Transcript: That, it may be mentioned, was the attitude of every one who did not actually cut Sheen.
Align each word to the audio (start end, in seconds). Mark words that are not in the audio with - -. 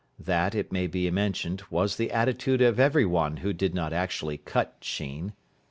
That, 0.17 0.55
it 0.55 0.71
may 0.71 0.87
be 0.87 1.11
mentioned, 1.11 1.61
was 1.69 1.97
the 1.97 2.11
attitude 2.11 2.59
of 2.59 2.79
every 2.79 3.05
one 3.05 3.37
who 3.37 3.53
did 3.53 3.75
not 3.75 3.93
actually 3.93 4.39
cut 4.39 4.77
Sheen. 4.81 5.33